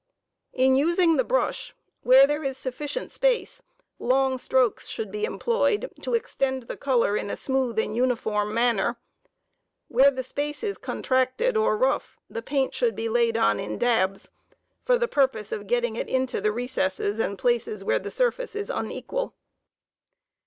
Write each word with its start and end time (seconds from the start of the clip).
In 0.53 0.75
using 0.75 1.17
the 1.17 1.23
brush, 1.23 1.75
where 2.01 2.25
there 2.25 2.43
is 2.43 2.57
sufficient 2.57 3.11
space, 3.11 3.61
long 3.99 4.39
strokes 4.39 4.87
should 4.87 5.11
be 5.11 5.25
employed 5.25 5.91
to, 6.01 6.15
extend 6.15 6.63
the 6.63 6.75
color 6.75 7.15
in 7.15 7.29
a 7.29 7.35
smooth 7.35 7.77
and 7.77 7.95
uniform 7.95 8.51
manner; 8.51 8.97
where 9.89 10.09
the 10.09 10.23
space 10.23 10.63
is 10.63 10.79
contracted^ 10.79 11.55
rough, 11.79 12.17
the 12.27 12.41
paint 12.41 12.73
should 12.73 12.95
be 12.95 13.09
laid 13.09 13.37
on 13.37 13.59
in 13.59 13.77
dabs, 13.77 14.31
for 14.83 14.97
the 14.97 15.07
purpose 15.07 15.51
of 15.51 15.67
getting 15.67 15.95
it 15.97 16.09
into 16.09 16.41
the 16.41 16.51
recesses 16.51 17.19
and 17.19 17.37
places 17.37 17.83
where 17.83 17.99
the 17.99 18.09
surface 18.09 18.55
is 18.55 18.71
unequal. 18.71 19.35